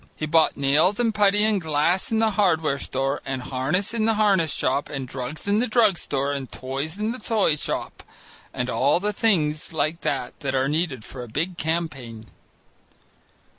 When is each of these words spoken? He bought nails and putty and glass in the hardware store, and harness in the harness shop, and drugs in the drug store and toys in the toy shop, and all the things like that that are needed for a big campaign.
He 0.15 0.25
bought 0.25 0.57
nails 0.57 0.99
and 0.99 1.13
putty 1.13 1.43
and 1.43 1.61
glass 1.61 2.11
in 2.11 2.17
the 2.17 2.31
hardware 2.31 2.79
store, 2.79 3.21
and 3.23 3.39
harness 3.43 3.93
in 3.93 4.05
the 4.05 4.15
harness 4.15 4.51
shop, 4.51 4.89
and 4.89 5.07
drugs 5.07 5.47
in 5.47 5.59
the 5.59 5.67
drug 5.67 5.95
store 5.95 6.33
and 6.33 6.51
toys 6.51 6.97
in 6.97 7.11
the 7.11 7.19
toy 7.19 7.55
shop, 7.55 8.01
and 8.51 8.67
all 8.67 8.99
the 8.99 9.13
things 9.13 9.73
like 9.73 10.01
that 10.01 10.39
that 10.39 10.55
are 10.55 10.67
needed 10.67 11.05
for 11.05 11.21
a 11.21 11.27
big 11.27 11.55
campaign. 11.55 12.25